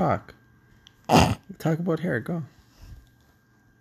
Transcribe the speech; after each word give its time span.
talk. 0.00 0.34
talk 1.58 1.78
about 1.78 2.00
hair. 2.00 2.20
Go. 2.20 2.42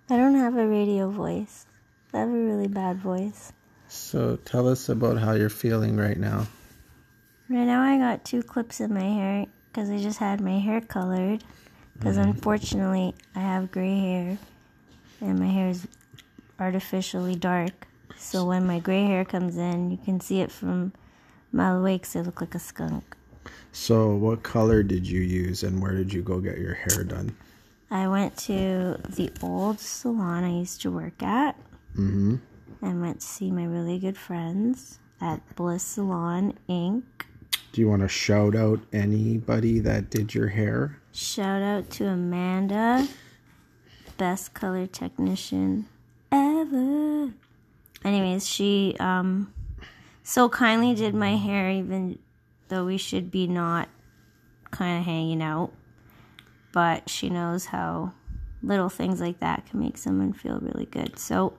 I 0.10 0.18
don't 0.18 0.36
have 0.36 0.58
a 0.58 0.68
radio 0.68 1.10
voice. 1.10 1.66
I 2.14 2.20
have 2.20 2.30
a 2.30 2.32
really 2.32 2.68
bad 2.68 2.98
voice. 2.98 3.54
So 3.88 4.36
tell 4.38 4.68
us 4.68 4.90
about 4.90 5.18
how 5.18 5.34
you're 5.34 5.50
feeling 5.50 5.96
right 5.96 6.18
now. 6.18 6.48
Right 7.50 7.66
now, 7.66 7.82
I 7.82 7.98
got 7.98 8.26
two 8.26 8.44
clips 8.44 8.82
in 8.82 8.94
my 8.94 9.04
hair 9.04 9.46
because 9.72 9.90
I 9.90 9.98
just 9.98 10.20
had 10.20 10.42
my 10.42 10.60
hair 10.60 10.82
colored. 10.82 11.44
Because 11.98 12.18
mm-hmm. 12.18 12.32
unfortunately, 12.32 13.16
I 13.36 13.40
have 13.40 13.72
gray 13.72 14.00
hair 14.00 14.38
and 15.22 15.40
my 15.40 15.48
hair 15.48 15.70
is 15.70 15.88
artificially 16.60 17.36
dark. 17.36 17.88
So 18.18 18.46
when 18.46 18.68
my 18.68 18.80
gray 18.80 19.06
hair 19.06 19.26
comes 19.26 19.58
in, 19.58 19.92
you 19.92 19.98
can 19.98 20.20
see 20.20 20.42
it 20.42 20.52
from 20.52 20.92
a 21.54 21.56
mile 21.56 21.80
away 21.80 21.96
because 21.96 22.16
I 22.16 22.22
look 22.22 22.42
like 22.42 22.56
a 22.56 22.60
skunk. 22.60 23.16
So 23.72 24.16
what 24.16 24.44
color 24.44 24.84
did 24.84 25.08
you 25.08 25.22
use 25.22 25.64
and 25.64 25.82
where 25.82 25.94
did 25.94 26.12
you 26.14 26.22
go 26.22 26.40
get 26.40 26.58
your 26.58 26.74
hair 26.74 27.04
done? 27.04 27.36
I 27.92 28.08
went 28.08 28.38
to 28.38 28.98
the 29.10 29.32
old 29.42 29.80
salon 29.80 30.44
I 30.44 30.52
used 30.60 30.82
to 30.82 30.92
work 30.92 31.22
at. 31.24 31.56
Mm-hmm. 31.98 32.36
and 32.82 33.02
went 33.02 33.20
to 33.20 33.26
see 33.26 33.50
my 33.52 33.66
really 33.66 33.98
good 33.98 34.16
friends 34.16 35.00
at 35.20 35.42
Bliss 35.56 35.84
Salon 35.84 36.54
Inc. 36.70 37.04
Do 37.72 37.82
you 37.82 37.90
want 37.90 38.04
to 38.04 38.08
shout 38.08 38.56
out 38.56 38.80
anybody 38.94 39.80
that 39.80 40.10
did 40.10 40.34
your 40.34 40.48
hair? 40.48 41.00
Shout 41.12 41.62
out 41.62 41.90
to 41.92 42.08
Amanda, 42.08 43.08
best 44.18 44.54
color 44.54 44.86
technician 44.88 45.88
ever. 46.32 47.32
Anyways, 48.06 48.48
she 48.48 48.96
um 49.00 49.54
so 50.24 50.48
kindly 50.48 50.94
did 50.94 51.16
my 51.16 51.36
hair 51.36 51.72
even 51.72 52.20
though 52.70 52.86
we 52.86 52.98
should 52.98 53.30
be 53.30 53.48
not 53.48 53.90
kind 54.72 55.00
of 55.00 55.06
hanging 55.06 55.42
out. 55.42 55.72
But 56.72 57.10
she 57.10 57.30
knows 57.30 57.66
how 57.66 58.14
little 58.62 58.90
things 58.90 59.20
like 59.22 59.40
that 59.40 59.66
can 59.66 59.80
make 59.80 59.98
someone 59.98 60.34
feel 60.34 60.60
really 60.60 60.86
good. 60.86 61.18
So 61.18 61.54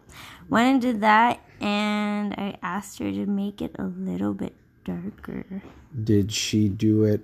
went 0.49 0.69
and 0.69 0.81
did 0.81 1.01
that 1.01 1.41
and 1.61 2.35
I 2.35 2.59
asked 2.63 2.99
her 2.99 3.11
to 3.11 3.27
make 3.27 3.61
it 3.61 3.75
a 3.79 3.85
little 3.85 4.35
bit 4.35 4.55
darker. 4.85 5.63
Did 6.05 6.33
she 6.33 6.69
do 6.69 7.05
it 7.05 7.23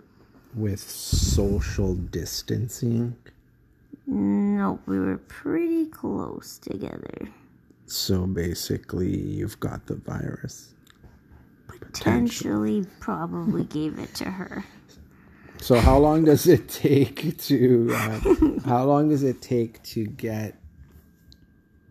with 0.55 0.80
social 0.80 1.94
distancing? 1.94 3.16
Nope, 4.06 4.83
we 4.86 4.98
were 4.98 5.18
pretty 5.18 5.86
close 5.86 6.58
together. 6.58 7.28
So 7.86 8.27
basically, 8.27 9.16
you've 9.16 9.61
got 9.61 9.86
the 9.86 9.96
virus. 9.96 10.74
Potentially, 11.69 12.84
probably 13.00 13.64
gave 13.64 13.98
it 13.98 14.14
to 14.14 14.25
her. 14.25 14.64
So 15.61 15.81
how 15.81 15.98
long 15.98 16.25
does 16.25 16.47
it 16.47 16.69
take 16.69 17.39
to? 17.39 17.91
Uh, 17.95 18.20
how 18.67 18.84
long 18.84 19.08
does 19.08 19.23
it 19.23 19.41
take 19.41 19.83
to 19.84 20.05
get 20.06 20.55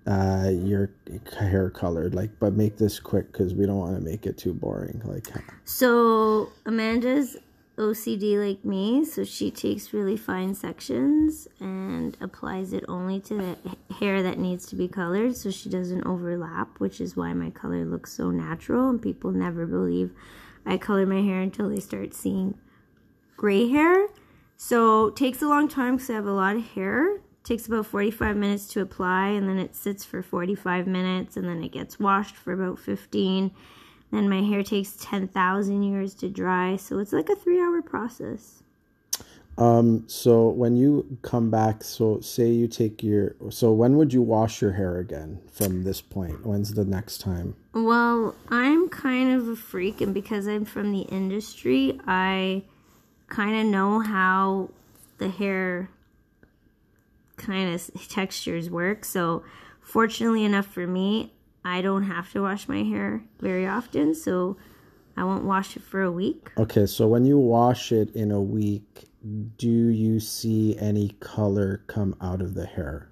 uh, 0.06 0.52
your 0.54 0.92
hair 1.40 1.70
colored? 1.72 2.14
Like, 2.14 2.32
but 2.40 2.54
make 2.54 2.78
this 2.78 3.00
quick 3.00 3.32
because 3.32 3.54
we 3.54 3.66
don't 3.66 3.78
want 3.78 3.98
to 3.98 4.04
make 4.04 4.26
it 4.26 4.38
too 4.38 4.54
boring. 4.54 5.02
Like, 5.04 5.28
So 5.66 6.50
Amanda's 6.66 7.38
OCD 7.78 8.38
like 8.38 8.64
me, 8.64 9.04
so 9.04 9.24
she 9.24 9.52
takes 9.52 9.94
really 9.94 10.16
fine 10.16 10.56
sections 10.56 11.48
and 11.60 12.16
applies 12.22 12.72
it 12.72 12.86
only 12.88 13.20
to 13.22 13.34
the 13.36 13.58
hair 13.96 14.24
that 14.24 14.40
needs 14.40 14.66
to 14.68 14.76
be 14.76 14.88
colored 14.88 15.36
so 15.36 15.52
she 15.52 15.70
doesn't 15.70 16.06
overlap, 16.06 16.80
which 16.80 17.02
is 17.02 17.18
why 17.18 17.34
my 17.34 17.50
color 17.50 17.84
looks 17.84 18.14
so 18.14 18.32
natural 18.32 18.90
and 18.90 19.02
people 19.02 19.32
never 19.32 19.66
believe 19.66 20.12
I 20.66 20.78
color 20.78 21.06
my 21.06 21.22
hair 21.22 21.42
until 21.42 21.70
they 21.70 21.80
start 21.80 22.14
seeing 22.14 22.58
gray 23.38 23.68
hair. 23.70 24.08
So 24.58 25.10
takes 25.10 25.42
a 25.42 25.48
long 25.48 25.68
time 25.68 25.96
because 25.96 26.10
I 26.10 26.14
have 26.14 26.26
a 26.26 26.32
lot 26.32 26.56
of 26.56 26.66
hair. 26.72 27.20
Takes 27.44 27.68
about 27.68 27.86
45 27.86 28.38
minutes 28.38 28.68
to 28.70 28.82
apply 28.82 29.28
and 29.28 29.48
then 29.48 29.60
it 29.60 29.76
sits 29.76 30.04
for 30.04 30.24
45 30.24 30.88
minutes 30.88 31.38
and 31.38 31.48
then 31.48 31.64
it 31.64 31.72
gets 31.72 32.00
washed 32.00 32.36
for 32.36 32.54
about 32.54 32.80
15 32.80 33.52
then 34.16 34.30
my 34.30 34.42
hair 34.42 34.64
takes 34.64 34.96
10,000 35.00 35.84
years 35.84 36.14
to 36.16 36.30
dry. 36.30 36.76
So 36.76 37.00
it's 37.00 37.14
like 37.14 37.30
a 37.30 37.36
three 37.36 37.60
hour 37.60 37.82
process. 37.82 38.64
um, 39.58 40.04
so 40.08 40.50
when 40.50 40.76
you 40.76 41.18
come 41.22 41.50
back, 41.50 41.84
so 41.84 42.20
say 42.20 42.50
you 42.50 42.68
take 42.68 43.04
your, 43.04 43.36
so 43.50 43.72
when 43.72 43.98
would 43.98 44.14
you 44.14 44.22
wash 44.22 44.62
your 44.62 44.74
hair 44.74 44.98
again 44.98 45.40
from 45.52 45.84
this 45.84 46.02
point? 46.02 46.46
When's 46.46 46.74
the 46.74 46.86
next 46.86 47.20
time? 47.20 47.56
Well, 47.74 48.36
I'm 48.50 48.90
kind 48.90 49.34
of 49.34 49.48
a 49.48 49.56
freak, 49.56 50.02
and 50.02 50.14
because 50.14 50.48
I'm 50.48 50.66
from 50.66 50.92
the 50.92 51.02
industry, 51.02 52.00
I 52.06 52.64
kind 53.28 53.60
of 53.60 53.66
know 53.66 54.00
how 54.00 54.70
the 55.18 55.30
hair 55.30 55.90
kind 57.38 57.74
of 57.74 58.10
textures 58.10 58.70
work. 58.70 59.06
So, 59.06 59.44
fortunately 59.82 60.44
enough 60.44 60.68
for 60.68 60.88
me, 60.88 61.32
I 61.66 61.82
don't 61.82 62.04
have 62.04 62.32
to 62.34 62.42
wash 62.42 62.70
my 62.70 62.84
hair 62.84 63.24
very 63.42 63.68
often. 63.68 64.16
So, 64.16 64.56
I 65.18 65.24
won't 65.24 65.46
wash 65.46 65.76
it 65.78 65.84
for 65.84 66.02
a 66.02 66.12
week. 66.12 66.52
Okay, 66.58 66.86
so 66.86 67.08
when 67.08 67.26
you 67.26 67.38
wash 67.38 67.92
it 67.92 68.16
in 68.16 68.32
a 68.32 68.42
week, 68.42 69.06
do 69.58 69.88
you 69.88 70.20
see 70.20 70.78
any 70.78 71.10
color 71.20 71.84
come 71.88 72.16
out 72.22 72.42
of 72.42 72.54
the 72.54 72.66
hair? 72.66 73.10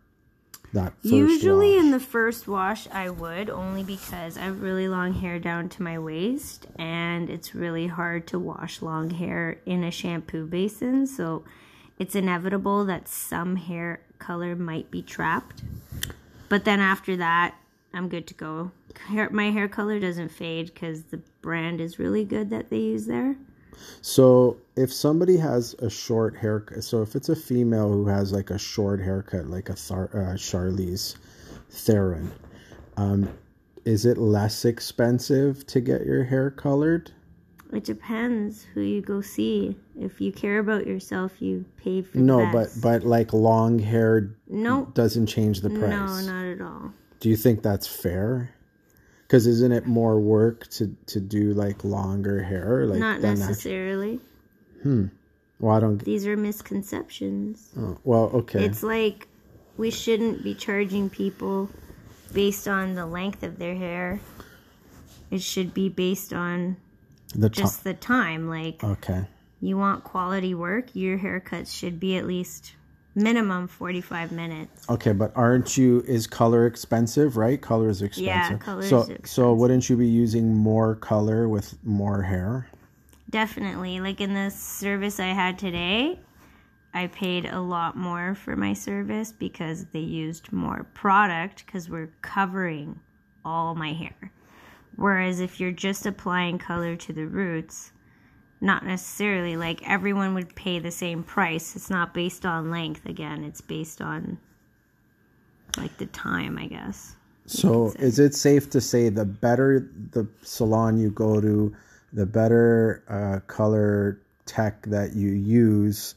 That 0.74 0.94
Usually 1.04 1.76
wash. 1.76 1.84
in 1.84 1.92
the 1.92 2.00
first 2.00 2.48
wash, 2.48 2.88
I 2.92 3.10
would 3.10 3.50
only 3.50 3.84
because 3.84 4.38
I 4.38 4.42
have 4.42 4.62
really 4.62 4.88
long 4.88 5.14
hair 5.14 5.38
down 5.40 5.70
to 5.70 5.84
my 5.84 6.00
waist, 6.00 6.66
and 6.78 7.30
it's 7.30 7.54
really 7.54 7.88
hard 7.88 8.28
to 8.28 8.40
wash 8.40 8.82
long 8.82 9.12
hair 9.12 9.60
in 9.66 9.84
a 9.84 9.92
shampoo 9.92 10.48
basin. 10.48 11.06
So 11.06 11.44
it's 12.00 12.16
inevitable 12.16 12.86
that 12.86 13.08
some 13.08 13.56
hair 13.56 14.02
color 14.18 14.56
might 14.56 14.90
be 14.90 15.04
trapped. 15.04 15.62
But 16.50 16.66
then 16.66 16.80
after 16.80 17.16
that, 17.18 17.56
I'm 17.94 18.10
good 18.10 18.28
to 18.28 18.34
go. 18.34 18.72
Hair, 19.08 19.30
my 19.32 19.52
hair 19.52 19.68
color 19.68 20.00
doesn't 20.00 20.30
fade 20.30 20.74
because 20.74 21.04
the 21.04 21.22
brand 21.42 21.80
is 21.80 22.00
really 22.00 22.26
good 22.26 22.50
that 22.50 22.70
they 22.70 22.80
use 22.80 23.06
there. 23.06 23.36
So 24.02 24.58
if 24.76 24.92
somebody 24.92 25.38
has 25.38 25.74
a 25.80 25.90
short 25.90 26.36
haircut, 26.36 26.84
so 26.84 27.02
if 27.02 27.16
it's 27.16 27.30
a 27.30 27.36
female 27.36 27.90
who 27.90 28.08
has 28.08 28.32
like 28.32 28.50
a 28.50 28.58
short 28.58 29.00
haircut, 29.02 29.48
like 29.48 29.70
a 29.70 29.74
Thar- 29.74 30.10
uh, 30.14 30.36
Charlize 30.36 31.18
Theron, 31.70 32.32
um, 32.98 33.30
is 33.86 34.06
it 34.06 34.18
less 34.18 34.66
expensive 34.66 35.66
to 35.68 35.82
get 35.82 36.06
your 36.06 36.24
hair 36.24 36.50
colored? 36.50 37.12
It 37.72 37.84
depends 37.84 38.64
who 38.74 38.82
you 38.82 39.02
go 39.02 39.22
see. 39.22 39.76
If 40.00 40.22
you 40.22 40.32
care 40.32 40.60
about 40.60 40.86
yourself, 40.86 41.42
you 41.42 41.66
pay 41.78 42.04
for 42.04 42.20
No, 42.20 42.48
but 42.52 42.70
but 42.82 43.04
like 43.04 43.34
long 43.34 43.80
hair 43.80 44.36
no, 44.48 44.86
doesn't 44.94 45.26
change 45.26 45.62
the 45.62 45.72
price. 45.72 45.90
No, 45.90 46.22
not 46.22 46.46
at 46.46 46.62
all. 46.62 46.94
Do 47.24 47.30
you 47.30 47.38
think 47.38 47.64
that's 47.64 47.88
fair? 47.88 48.54
Because 49.22 49.48
isn't 49.48 49.72
it 49.72 49.86
more 49.88 50.20
work 50.20 50.68
to 50.72 50.94
to 51.06 51.22
do 51.22 51.54
like 51.54 51.86
longer 51.86 52.44
hair? 52.44 52.86
Like 52.86 53.00
Not 53.00 53.22
than 53.22 53.32
actu- 53.38 53.48
necessarily. 53.48 54.20
Hmm. 54.82 55.06
Well, 55.58 55.74
I 55.74 55.80
don't. 55.80 55.98
These 56.04 56.28
are 56.28 56.36
misconceptions. 56.36 57.70
Oh, 57.80 57.98
well, 58.04 58.24
okay. 58.34 58.66
It's 58.66 58.84
like 58.84 59.30
we 59.78 59.90
shouldn't 59.90 60.44
be 60.44 60.54
charging 60.54 61.10
people 61.10 61.70
based 62.34 62.68
on 62.68 62.96
the 62.96 63.06
length 63.06 63.42
of 63.44 63.58
their 63.58 63.76
hair. 63.76 64.20
It 65.32 65.42
should 65.42 65.74
be 65.74 65.88
based 65.88 66.34
on 66.34 66.76
the 67.34 67.48
just 67.50 67.86
the 67.86 67.94
time. 67.94 68.50
Like 68.50 68.84
Okay. 68.84 69.26
you 69.62 69.78
want 69.78 70.04
quality 70.04 70.54
work, 70.54 70.94
your 70.94 71.18
haircuts 71.18 71.74
should 71.74 72.02
be 72.02 72.18
at 72.18 72.28
least 72.28 72.74
minimum 73.16 73.68
45 73.68 74.32
minutes. 74.32 74.86
Okay, 74.90 75.14
but 75.14 75.32
aren't 75.36 75.78
you? 75.78 76.04
Is 76.08 76.28
color 76.28 76.66
expensive? 76.66 77.38
Right, 77.38 77.62
color 77.62 77.90
is 77.90 78.02
expensive. 78.02 78.26
Yeah, 78.26 78.58
color 78.58 78.82
is 78.82 78.90
so, 78.90 79.00
expensive. 79.00 79.28
So, 79.28 79.54
wouldn't 79.54 79.90
you 79.90 79.98
be 79.98 80.08
using 80.08 80.56
more 80.56 80.96
color 80.96 81.48
with 81.48 81.76
more 81.84 82.22
hair? 82.24 82.68
Definitely. 83.30 84.00
Like 84.00 84.22
in 84.22 84.34
the 84.34 84.52
service 84.52 85.20
I 85.20 85.28
had 85.28 85.58
today, 85.58 86.20
I 86.94 87.08
paid 87.08 87.46
a 87.46 87.60
lot 87.60 87.98
more 87.98 88.36
for 88.36 88.56
my 88.56 88.74
service 88.74 89.32
because 89.32 89.86
they 89.86 90.00
used 90.00 90.54
more 90.54 90.86
product 90.94 91.66
because 91.66 91.90
we're 91.90 92.14
covering 92.22 93.00
all 93.44 93.74
my 93.74 93.94
hair. 93.94 94.32
Whereas 94.96 95.40
if 95.40 95.60
you're 95.60 95.72
just 95.72 96.06
applying 96.06 96.60
color 96.60 96.96
to 96.96 97.14
the 97.14 97.26
roots, 97.26 97.92
not 98.64 98.86
necessarily 98.86 99.58
like 99.58 99.88
everyone 99.88 100.34
would 100.34 100.56
pay 100.56 100.80
the 100.80 100.90
same 100.90 101.22
price. 101.22 101.76
It's 101.76 101.90
not 101.90 102.14
based 102.14 102.46
on 102.46 102.72
length 102.72 103.06
again, 103.06 103.44
it's 103.44 103.62
based 103.62 104.02
on 104.02 104.38
like 105.78 105.96
the 105.98 106.06
time, 106.08 106.58
I 106.58 106.68
guess. 106.68 107.16
So, 107.46 107.94
is 108.00 108.20
it 108.20 108.34
safe 108.34 108.70
to 108.70 108.80
say 108.80 109.10
the 109.10 109.26
better 109.26 109.90
the 110.12 110.26
salon 110.44 110.98
you 110.98 111.12
go 111.12 111.42
to, 111.42 111.76
the 112.14 112.26
better 112.26 113.04
uh, 113.10 113.46
color 113.48 114.22
tech 114.46 114.82
that 114.84 115.14
you 115.14 115.32
use, 115.32 116.16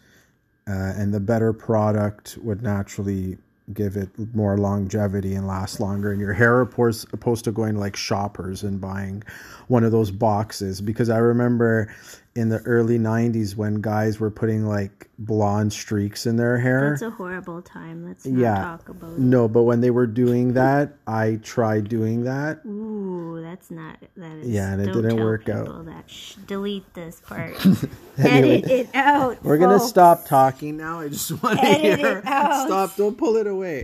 uh, 0.69 0.93
and 0.97 1.13
the 1.13 1.19
better 1.19 1.53
product 1.53 2.39
would 2.43 2.63
naturally 2.63 3.39
give 3.75 3.97
it 3.97 4.09
more 4.35 4.57
longevity 4.57 5.35
and 5.35 5.49
last 5.49 5.81
longer. 5.81 6.13
And 6.13 6.21
your 6.21 6.33
hair 6.33 6.55
reports 6.55 7.05
opposed 7.13 7.43
to 7.45 7.51
going 7.51 7.77
like 7.77 7.97
shoppers 7.97 8.63
and 8.63 8.81
buying 8.81 9.25
one 9.67 9.83
of 9.83 9.91
those 9.91 10.13
boxes 10.13 10.81
because 10.81 11.11
I 11.11 11.19
remember 11.19 11.93
in 12.37 12.49
the 12.51 12.59
early 12.61 12.99
90s 12.99 13.57
when 13.57 13.81
guys 13.81 14.21
were 14.21 14.31
putting 14.31 14.67
like 14.67 15.09
blonde 15.19 15.73
streaks 15.73 16.27
in 16.27 16.37
their 16.37 16.59
hair. 16.59 16.91
That's 16.91 17.03
a 17.03 17.11
horrible 17.11 17.63
time. 17.63 18.07
Let's 18.07 18.27
not 18.27 18.39
Yeah. 18.39 18.63
talk 18.63 18.89
about 18.91 19.13
it. 19.15 19.19
no, 19.19 19.49
but 19.49 19.63
when 19.63 19.81
they 19.81 19.91
were 19.91 20.07
doing 20.07 20.53
that, 20.53 20.93
I 21.07 21.41
tried 21.43 21.89
doing 21.89 22.25
that. 22.25 22.61
Ooh, 22.67 23.41
that's 23.43 23.71
not 23.71 23.97
that 24.17 24.37
is. 24.39 24.49
Yeah, 24.49 24.73
and 24.73 24.83
it 24.83 24.93
didn't 24.93 25.17
work 25.17 25.49
out. 25.49 25.87
That. 25.87 26.11
Shh, 26.11 26.35
delete 26.47 26.93
this 26.95 27.21
part. 27.21 27.57
Anyway, 28.19 28.63
Edit 28.63 28.71
it 28.71 28.89
out. 28.95 29.45
we're 29.45 29.59
gonna 29.59 29.79
stop 29.79 30.25
talking 30.25 30.79
now. 30.79 31.01
I 31.01 31.09
just 31.09 31.31
want 31.43 31.61
to 31.61 31.67
hear. 31.67 32.23
Stop! 32.23 32.97
Don't 32.97 33.19
pull 33.19 33.37
it 33.37 33.47
away. 33.47 33.75